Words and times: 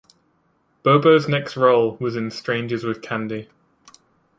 Bobo's 0.81 1.27
next 1.29 1.55
role 1.55 1.95
was 2.01 2.15
in 2.15 2.31
"Strangers 2.31 2.83
with 2.83 3.03
Candy". 3.03 3.49